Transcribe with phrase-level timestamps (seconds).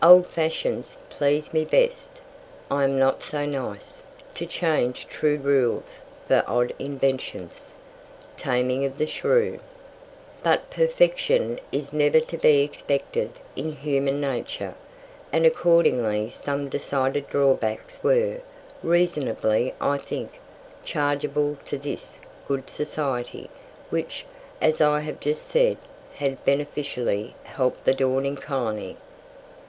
[0.00, 2.20] "Old fashions please me best;
[2.70, 4.04] I am not so nice
[4.36, 7.74] To change true rules for odd inventions."
[8.36, 9.58] Taming of the Shrew.
[10.44, 14.76] But perfection is never to be expected in human nature,
[15.32, 18.40] and accordingly some decided drawbacks were,
[18.84, 20.38] reasonably I think,
[20.84, 23.50] chargeable to this "good society"
[23.90, 24.26] which,
[24.60, 25.76] as I have just said,
[26.14, 28.96] had beneficially helped the dawning colony.